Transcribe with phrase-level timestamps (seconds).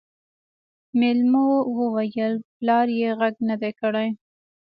[0.99, 1.47] مېلمو
[1.77, 4.07] وويل پلار يې غږ نه دی کړی.